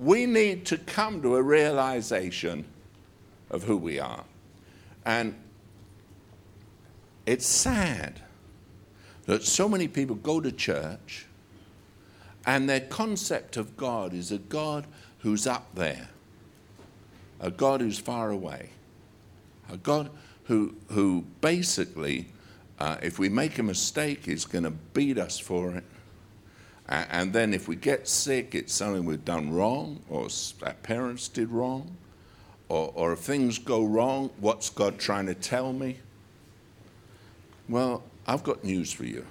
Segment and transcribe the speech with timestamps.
[0.00, 2.64] we need to come to a realization
[3.50, 4.24] of who we are.
[5.04, 5.34] And
[7.26, 8.22] it's sad
[9.26, 11.26] that so many people go to church
[12.46, 14.86] and their concept of God is a God
[15.18, 16.08] who's up there,
[17.38, 18.70] a God who's far away,
[19.70, 20.10] a God
[20.44, 22.28] who, who basically,
[22.78, 25.84] uh, if we make a mistake, is going to beat us for it.
[26.90, 30.28] And then if we get sick, it's something we've done wrong or
[30.64, 31.96] our parents did wrong.
[32.68, 35.98] Or, or if things go wrong, what's God trying to tell me?
[37.68, 39.24] Well, I've got news for you.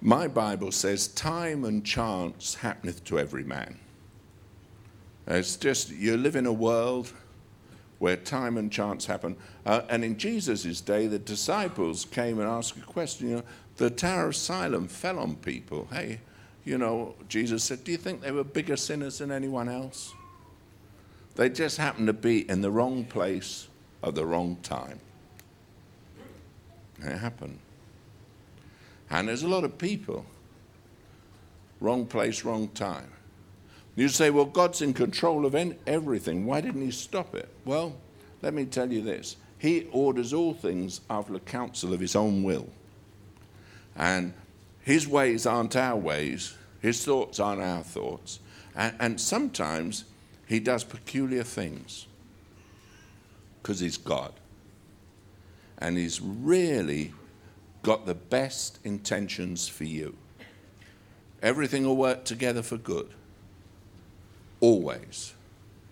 [0.00, 3.78] My Bible says, Time and chance happeneth to every man.
[5.28, 7.12] It's just, you live in a world
[7.98, 9.36] where time and chance happen.
[9.66, 13.28] Uh, and in Jesus' day, the disciples came and asked a question.
[13.28, 13.42] You know,
[13.76, 15.88] the Tower of Siloam fell on people.
[15.92, 16.20] Hey,
[16.68, 20.12] you know, Jesus said, Do you think they were bigger sinners than anyone else?
[21.34, 23.68] They just happened to be in the wrong place
[24.04, 25.00] at the wrong time.
[27.00, 27.58] It happened.
[29.08, 30.26] And there's a lot of people.
[31.80, 33.12] Wrong place, wrong time.
[33.96, 35.54] You say, well, God's in control of
[35.86, 36.44] everything.
[36.44, 37.48] Why didn't He stop it?
[37.64, 37.96] Well,
[38.42, 42.42] let me tell you this He orders all things after the counsel of His own
[42.42, 42.68] will.
[43.96, 44.34] And
[44.82, 48.40] His ways aren't our ways, His thoughts aren't our thoughts.
[48.74, 50.04] And, and sometimes
[50.46, 52.06] He does peculiar things
[53.62, 54.32] because He's God
[55.78, 57.12] and He's really
[57.82, 60.16] got the best intentions for you.
[61.42, 63.08] Everything will work together for good,
[64.60, 65.34] always,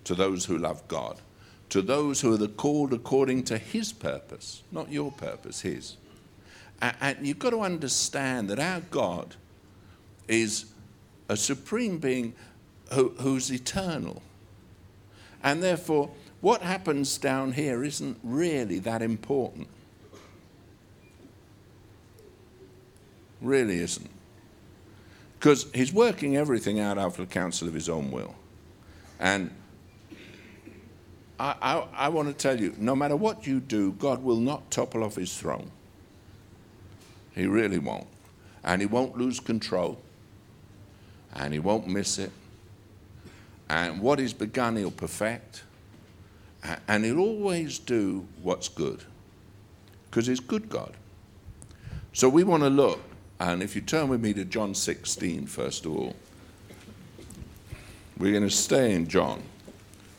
[0.05, 1.21] to those who love God,
[1.69, 5.97] to those who are the called according to His purpose, not your purpose, His.
[6.83, 9.37] And you've got to understand that our God
[10.29, 10.67] is
[11.29, 12.35] a supreme being
[12.93, 14.23] who, who's eternal.
[15.43, 16.11] And therefore,
[16.41, 19.69] what happens down here isn't really that important.
[23.41, 24.11] Really isn't.
[25.39, 28.35] Because he's working everything out after the counsel of his own will.
[29.21, 29.51] And
[31.39, 34.71] I, I, I want to tell you no matter what you do, God will not
[34.71, 35.71] topple off his throne.
[37.35, 38.07] He really won't.
[38.65, 40.01] And he won't lose control.
[41.37, 42.33] And he won't miss it.
[43.69, 45.63] And what he's begun, he'll perfect.
[46.89, 49.05] And he'll always do what's good.
[50.11, 50.95] Because he's good God.
[52.13, 53.01] So we want to look
[53.39, 56.15] and if you turn with me to John 16, first of all,
[58.19, 59.43] we're going to stay in John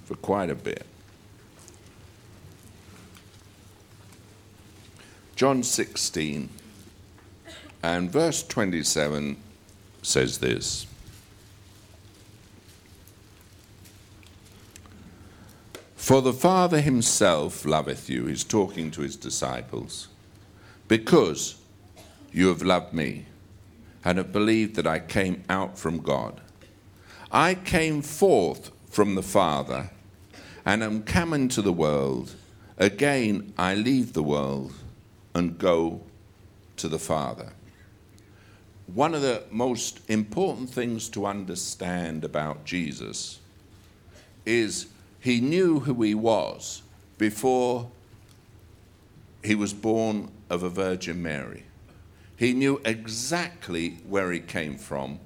[0.06, 0.86] for quite a bit.
[5.36, 6.50] John 16
[7.84, 9.38] and verse 27
[10.02, 10.88] says this
[16.08, 20.08] For the Father himself loveth you, he's talking to his disciples,
[20.88, 21.58] because
[22.32, 23.26] you have loved me
[24.06, 26.40] and have believed that I came out from God.
[27.30, 29.90] I came forth from the Father
[30.66, 32.36] and am come into the world.
[32.78, 34.72] Again, I leave the world
[35.36, 36.04] and go
[36.78, 37.52] to the Father.
[38.86, 43.40] One of the most important things to understand about Jesus
[44.46, 44.88] is
[45.28, 46.84] he knew who he was
[47.18, 47.92] before
[49.44, 51.66] he was born of a Virgin Mary.
[52.38, 55.20] He knew exactly where he came from.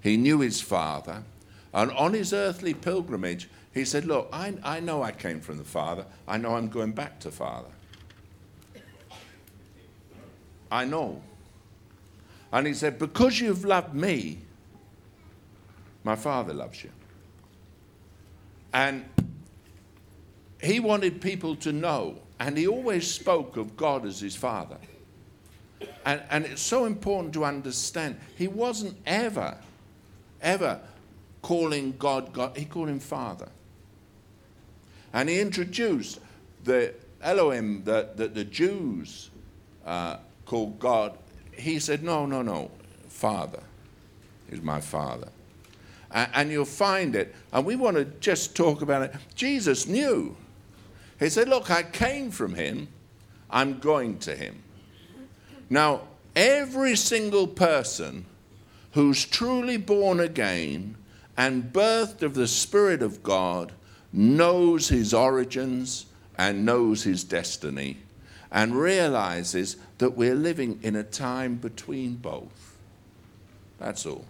[0.00, 1.22] He knew his father.
[1.72, 5.64] And on his earthly pilgrimage, he said, Look, I, I know I came from the
[5.64, 6.06] Father.
[6.26, 7.70] I know I'm going back to Father.
[10.72, 11.22] I know.
[12.50, 14.38] And he said, Because you've loved me,
[16.02, 16.90] my Father loves you.
[18.72, 19.04] And
[20.66, 24.76] he wanted people to know, and he always spoke of God as his Father.
[26.04, 28.18] And, and it's so important to understand.
[28.36, 29.58] He wasn't ever,
[30.40, 30.80] ever
[31.42, 32.56] calling God God.
[32.56, 33.48] He called him Father.
[35.12, 36.20] And he introduced
[36.64, 39.30] the Elohim that, that the Jews
[39.84, 41.16] uh, called God.
[41.52, 42.70] He said, No, no, no,
[43.08, 43.62] Father
[44.50, 45.28] is my Father.
[46.10, 47.34] And, and you'll find it.
[47.52, 49.14] And we want to just talk about it.
[49.34, 50.36] Jesus knew.
[51.18, 52.88] He said, Look, I came from him,
[53.50, 54.62] I'm going to him.
[55.70, 56.02] Now,
[56.34, 58.26] every single person
[58.92, 60.96] who's truly born again
[61.36, 63.72] and birthed of the Spirit of God
[64.12, 66.06] knows his origins
[66.38, 67.98] and knows his destiny
[68.50, 72.76] and realizes that we're living in a time between both.
[73.78, 74.24] That's all.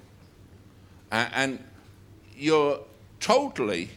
[1.12, 1.62] And
[2.36, 2.80] you're
[3.20, 3.90] totally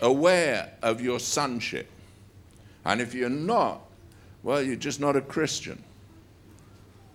[0.00, 1.88] aware of your sonship.
[2.84, 3.82] And if you're not,
[4.42, 5.82] well, you're just not a Christian.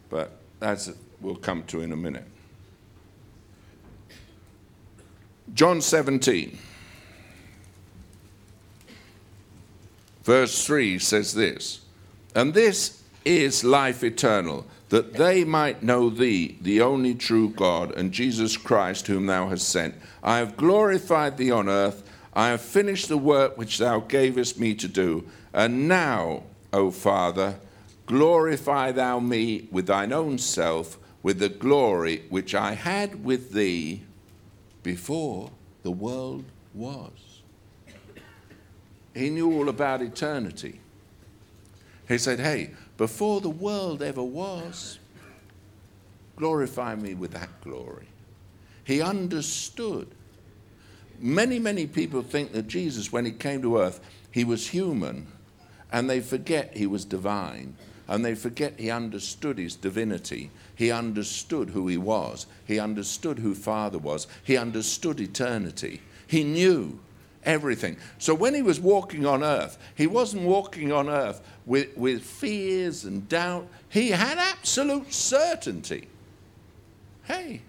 [0.10, 0.92] But that's
[1.22, 2.26] we'll come to in a minute.
[5.54, 6.58] John 17,
[10.24, 11.82] verse 3 says this,
[12.34, 18.12] and this is life eternal, that they might know thee, the only true God, and
[18.12, 19.96] Jesus Christ, whom thou hast sent.
[20.24, 22.04] I have glorified thee on earth.
[22.34, 25.26] I have finished the work which thou gavest me to do.
[25.54, 27.60] And now, O Father,
[28.06, 34.04] glorify thou me with thine own self, with the glory which I had with thee
[34.82, 35.52] before
[35.84, 37.12] the world was.
[39.14, 40.80] He knew all about eternity.
[42.08, 45.00] He said, Hey, before the world ever was,
[46.38, 48.08] glorify me with that glory.
[48.84, 50.08] He understood.
[51.22, 54.00] Many, many people think that Jesus, when he came to earth,
[54.32, 55.28] he was human,
[55.92, 57.76] and they forget he was divine,
[58.08, 60.50] and they forget he understood his divinity.
[60.76, 62.48] He understood who he was.
[62.66, 64.26] He understood who Father was.
[64.44, 66.02] He understood eternity.
[66.26, 67.00] He knew
[67.44, 67.98] everything.
[68.18, 73.06] So when he was walking on earth, he wasn't walking on earth with, with fears
[73.06, 73.68] and doubt.
[73.90, 76.08] He had absolute certainty.
[77.24, 77.62] Hey,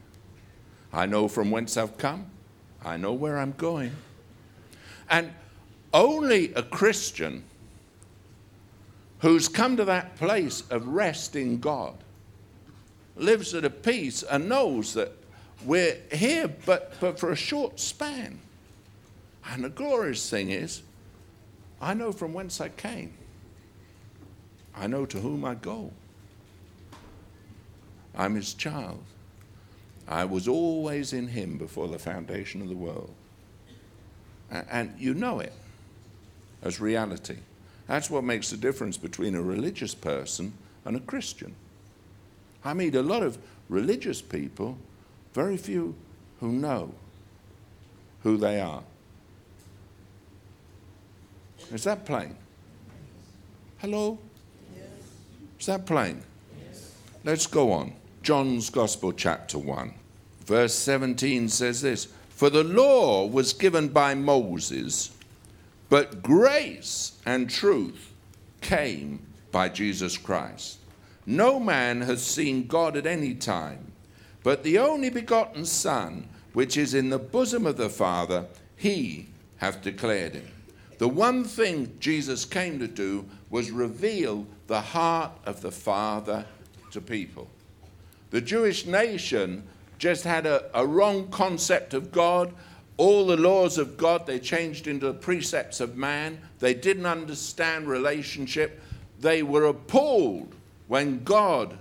[0.93, 2.27] I know from whence I've come,
[2.85, 3.93] I know where I'm going.
[5.09, 5.33] And
[5.93, 7.45] only a Christian
[9.21, 11.95] who's come to that place of rest in God
[13.17, 15.13] lives at a peace and knows that
[15.65, 18.41] we're here but, but for a short span.
[19.49, 20.83] And the glorious thing is,
[21.81, 23.13] I know from whence I came.
[24.75, 25.93] I know to whom I go.
[28.17, 29.03] I'm his child.
[30.09, 33.13] I was always in him before the foundation of the world.
[34.51, 35.55] And you know it
[36.63, 37.39] as reality.
[37.87, 40.53] That's what makes the difference between a religious person
[40.85, 41.55] and a Christian.
[42.65, 43.39] I meet a lot of
[43.69, 44.79] religious people,
[45.33, 45.95] very few
[46.41, 46.95] who know
[48.23, 48.83] who they are.
[51.73, 52.37] Is that plain?
[53.79, 54.19] Hello?
[54.77, 54.87] Yes.
[55.59, 56.23] Is that plain?
[56.67, 56.93] Yes.
[57.25, 57.95] Let's go on.
[58.23, 59.95] John's Gospel, chapter 1.
[60.47, 65.11] Verse 17 says this For the law was given by Moses,
[65.89, 68.13] but grace and truth
[68.61, 70.79] came by Jesus Christ.
[71.27, 73.91] No man has seen God at any time,
[74.45, 78.47] but the only begotten Son, which is in the bosom of the Father,
[78.77, 79.27] he
[79.57, 80.49] hath declared him.
[80.99, 86.47] The one thing Jesus came to do was reveal the heart of the Father
[86.93, 87.49] to people.
[88.33, 89.63] The Jewish nation
[89.99, 92.53] just had a, a wrong concept of God.
[92.97, 96.41] All the laws of God they changed into the precepts of man.
[96.59, 98.83] They didn't understand relationship.
[99.21, 100.55] They were appalled
[100.89, 101.79] when God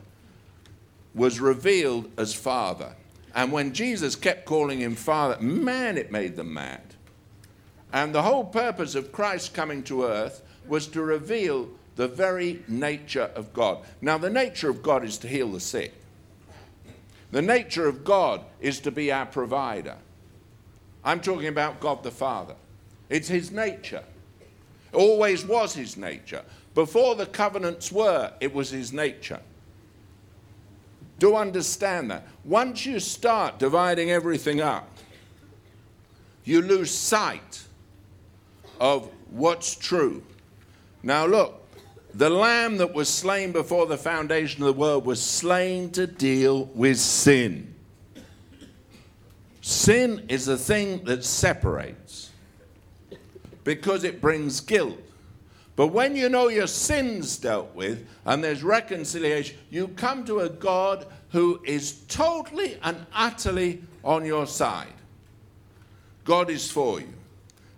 [1.15, 2.95] was revealed as Father.
[3.33, 6.81] And when Jesus kept calling him Father, man, it made them mad.
[7.93, 13.31] And the whole purpose of Christ coming to earth was to reveal the very nature
[13.35, 13.79] of God.
[14.01, 15.93] Now, the nature of God is to heal the sick,
[17.31, 19.97] the nature of God is to be our provider.
[21.03, 22.55] I'm talking about God the Father.
[23.09, 24.03] It's His nature.
[24.93, 26.43] Always was His nature.
[26.75, 29.39] Before the covenants were, it was His nature.
[31.19, 32.27] Do understand that.
[32.43, 34.89] Once you start dividing everything up,
[36.43, 37.63] you lose sight
[38.79, 40.23] of what's true.
[41.03, 41.60] Now, look,
[42.13, 46.65] the lamb that was slain before the foundation of the world was slain to deal
[46.75, 47.73] with sin.
[49.61, 52.31] Sin is the thing that separates
[53.63, 54.97] because it brings guilt.
[55.75, 60.49] But when you know your sins dealt with and there's reconciliation, you come to a
[60.49, 64.93] God who is totally and utterly on your side.
[66.25, 67.13] God is for you.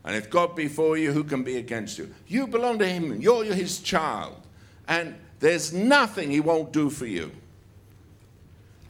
[0.06, 2.14] And if God be for you, who can be against you?
[2.28, 3.22] You belong to Him.
[3.22, 4.36] You're His child.
[4.88, 7.32] And there's nothing He won't do for you.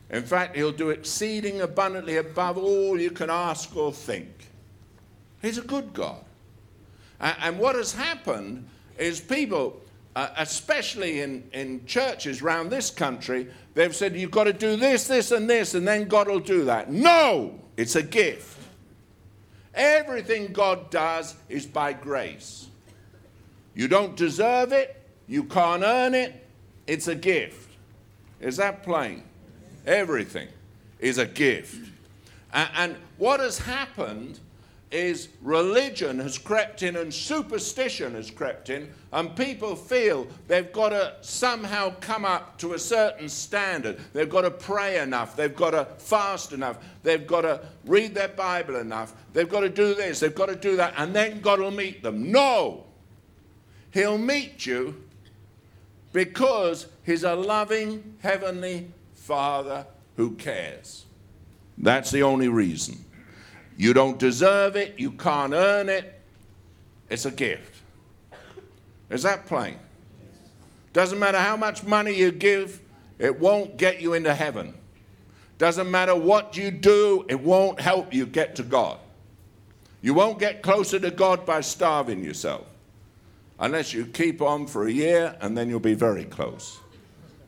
[0.09, 4.29] In fact, He'll do exceeding abundantly above all you can ask or think.
[5.41, 6.23] He's a good God.
[7.19, 8.67] And what has happened
[8.97, 9.81] is people,
[10.15, 15.07] uh, especially in, in churches around this country, they've said, You've got to do this,
[15.07, 16.91] this, and this, and then God will do that.
[16.91, 17.59] No!
[17.77, 18.52] It's a gift.
[19.73, 22.67] Everything God does is by grace.
[23.75, 26.47] You don't deserve it, you can't earn it,
[26.85, 27.69] it's a gift.
[28.39, 29.23] Is that plain?
[29.85, 30.49] Everything
[30.99, 31.89] is a gift.
[32.53, 34.39] And, what has happened
[34.93, 40.89] is religion has crept in and superstition has crept in, and people feel they've got
[40.89, 43.99] to somehow come up to a certain standard.
[44.13, 48.27] They've got to pray enough, they've got to fast enough, they've got to read their
[48.27, 51.59] Bible enough, they've got to do this, they've got to do that, and then God
[51.59, 52.31] will meet them.
[52.31, 52.85] No!
[53.91, 55.03] He'll meet you
[56.11, 59.85] because He's a loving Heavenly Father
[60.17, 61.05] who cares.
[61.77, 63.03] That's the only reason.
[63.77, 66.21] You don't deserve it, you can't earn it.
[67.09, 67.81] It's a gift.
[69.09, 69.77] Is that plain?
[70.93, 72.79] Doesn't matter how much money you give,
[73.19, 74.73] it won't get you into heaven.
[75.57, 78.97] Doesn't matter what you do, it won't help you get to God.
[80.01, 82.65] You won't get closer to God by starving yourself.
[83.59, 86.79] Unless you keep on for a year and then you'll be very close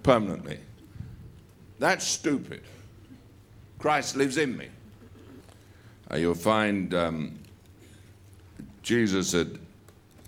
[0.03, 0.60] permanently.
[1.79, 2.62] That's stupid.
[3.79, 4.70] Christ lives in me.
[6.12, 7.39] Uh, you'll find um,
[8.83, 9.57] Jesus had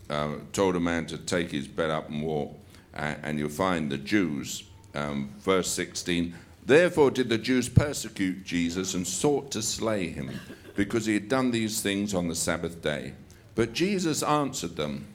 [0.09, 2.57] uh, told a man to take his bed up and walk,
[2.95, 4.63] uh, and you'll find the Jews,
[4.95, 6.33] um, verse 16,
[6.65, 10.31] therefore did the Jews persecute Jesus and sought to slay him,
[10.75, 13.13] because he had done these things on the Sabbath day.
[13.53, 15.07] But Jesus answered them,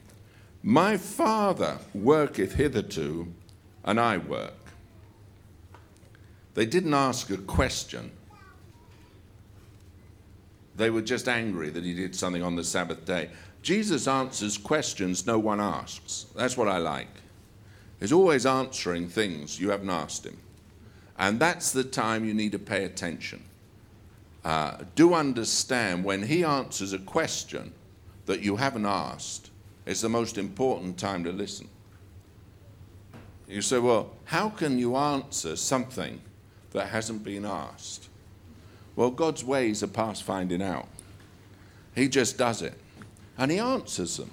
[0.61, 3.33] My Father worketh hitherto,
[3.83, 4.53] and I work.
[6.53, 8.11] They didn't ask a question
[10.75, 13.29] they were just angry that he did something on the Sabbath day.
[13.61, 16.25] Jesus answers questions no one asks.
[16.35, 17.07] That's what I like.
[17.99, 20.37] He's always answering things you haven't asked him.
[21.17, 23.43] And that's the time you need to pay attention.
[24.43, 27.71] Uh, do understand when he answers a question
[28.25, 29.51] that you haven't asked,
[29.85, 31.69] it's the most important time to listen.
[33.47, 36.19] You say, well, how can you answer something
[36.71, 38.09] that hasn't been asked?
[38.95, 40.87] Well, God's ways are past finding out.
[41.95, 42.73] He just does it.
[43.37, 44.31] And He answers them.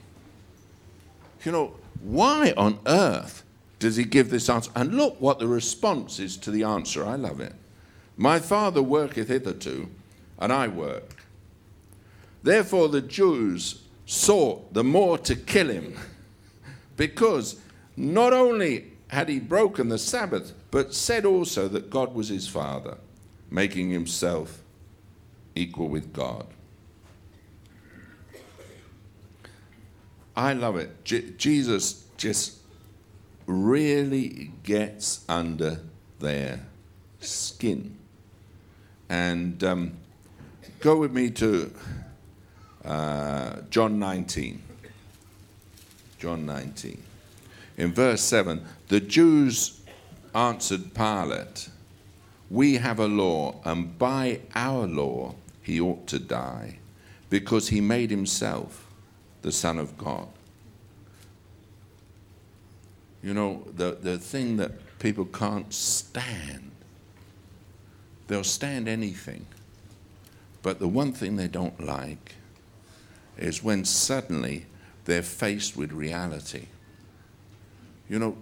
[1.44, 3.42] You know, why on earth
[3.78, 4.70] does He give this answer?
[4.74, 7.04] And look what the response is to the answer.
[7.04, 7.54] I love it.
[8.16, 9.88] My Father worketh hitherto,
[10.38, 11.24] and I work.
[12.42, 15.96] Therefore, the Jews sought the more to kill him,
[16.96, 17.56] because
[17.96, 22.98] not only had he broken the Sabbath, but said also that God was his Father
[23.50, 24.62] making himself
[25.54, 26.46] equal with God.
[30.36, 31.04] I love it.
[31.04, 32.58] Jesus just
[33.46, 35.80] really gets under
[36.20, 36.60] their
[37.20, 37.96] skin.
[39.08, 39.92] And um,
[40.78, 41.72] go with me to
[42.84, 44.62] uh, John 19.
[46.18, 47.02] John 19.
[47.76, 49.80] In verse 7, the Jews
[50.34, 51.68] answered Pilate
[52.50, 56.78] we have a law, and by our law he ought to die,
[57.30, 58.86] because he made himself
[59.42, 60.28] the Son of God.
[63.22, 66.70] You know, the, the thing that people can't stand,
[68.26, 69.46] they'll stand anything.
[70.62, 72.34] But the one thing they don't like
[73.38, 74.66] is when suddenly
[75.04, 76.66] they're faced with reality.
[78.08, 78.36] You know,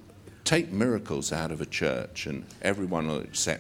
[0.45, 3.57] take miracles out of a church and everyone will accept